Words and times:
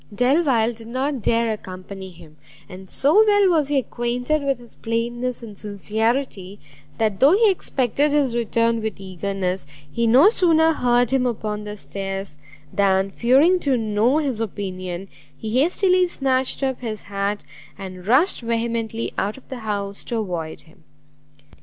Delvile 0.11 0.73
did 0.73 0.87
not 0.87 1.21
dare 1.21 1.53
accompany 1.53 2.09
him; 2.09 2.37
and 2.67 2.89
so 2.89 3.23
well 3.23 3.47
was 3.51 3.67
he 3.67 3.77
acquainted 3.77 4.41
with 4.41 4.57
his 4.57 4.73
plainness 4.73 5.43
and 5.43 5.55
sincerity, 5.55 6.59
that 6.97 7.19
though 7.19 7.33
he 7.33 7.51
expected 7.51 8.11
his 8.11 8.33
return 8.33 8.81
with 8.81 8.99
eagerness, 8.99 9.67
he 9.91 10.07
no 10.07 10.29
sooner 10.29 10.73
heard 10.73 11.11
him 11.11 11.27
upon 11.27 11.65
the 11.65 11.77
stairs, 11.77 12.39
than 12.73 13.11
fearing 13.11 13.59
to 13.59 13.77
know 13.77 14.17
his 14.17 14.41
opinion, 14.41 15.07
he 15.37 15.61
hastily 15.61 16.07
snatched 16.07 16.63
up 16.63 16.81
his 16.81 17.03
hat, 17.03 17.43
and 17.77 18.07
rushed 18.07 18.41
vehemently 18.41 19.13
out 19.19 19.37
of 19.37 19.47
the 19.49 19.59
house 19.59 20.03
to 20.05 20.17
avoid 20.17 20.61
him. 20.61 20.83